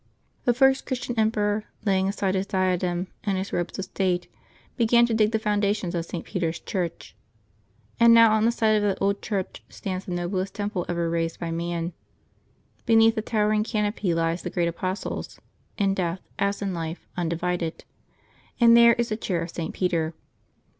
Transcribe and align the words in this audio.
The 0.45 0.53
first 0.55 0.87
Christian 0.87 1.13
emperor, 1.19 1.65
laying 1.85 2.07
aside 2.09 2.33
his 2.33 2.47
diadem 2.47 3.05
and 3.23 3.37
his 3.37 3.53
robes 3.53 3.77
of 3.77 3.85
state, 3.85 4.27
began 4.75 5.05
to 5.05 5.13
dig 5.13 5.31
the 5.31 5.37
foundations 5.37 5.93
of 5.93 6.05
St. 6.07 6.25
Peter's 6.25 6.59
Church. 6.59 7.15
And 7.99 8.11
now 8.11 8.33
on 8.33 8.45
the 8.45 8.51
site 8.51 8.77
of 8.77 8.81
that 8.81 8.97
old 8.99 9.21
church 9.21 9.61
stands 9.69 10.05
the 10.05 10.13
noblest 10.13 10.55
temple 10.55 10.87
ever 10.89 11.07
raised 11.07 11.39
by 11.39 11.51
man; 11.51 11.93
beneath 12.87 13.15
a 13.15 13.21
tower 13.21 13.53
ing 13.53 13.63
canopy 13.63 14.11
lie 14.15 14.35
the 14.37 14.49
great 14.49 14.67
apostles, 14.67 15.39
in 15.77 15.93
death, 15.93 16.21
as 16.39 16.63
in 16.63 16.73
life, 16.73 17.05
un 17.15 17.29
divided; 17.29 17.83
and 18.59 18.75
there 18.75 18.93
is 18.93 19.09
the 19.09 19.15
Chair 19.17 19.43
of 19.43 19.51
St. 19.51 19.71
Peter. 19.71 20.15